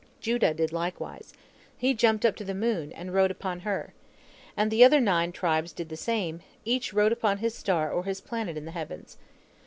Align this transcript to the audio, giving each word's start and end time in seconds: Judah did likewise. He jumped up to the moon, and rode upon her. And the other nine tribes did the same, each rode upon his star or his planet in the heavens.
Judah 0.19 0.51
did 0.51 0.71
likewise. 0.73 1.31
He 1.77 1.93
jumped 1.93 2.25
up 2.25 2.35
to 2.37 2.43
the 2.43 2.55
moon, 2.55 2.91
and 2.93 3.13
rode 3.13 3.29
upon 3.29 3.59
her. 3.59 3.93
And 4.57 4.71
the 4.71 4.83
other 4.83 4.99
nine 4.99 5.31
tribes 5.31 5.71
did 5.73 5.89
the 5.89 5.95
same, 5.95 6.41
each 6.65 6.91
rode 6.91 7.11
upon 7.11 7.37
his 7.37 7.53
star 7.53 7.91
or 7.91 8.03
his 8.05 8.19
planet 8.19 8.57
in 8.57 8.65
the 8.65 8.71
heavens. 8.71 9.17